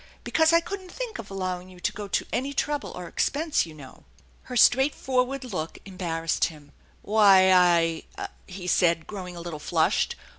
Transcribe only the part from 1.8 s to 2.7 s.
go to any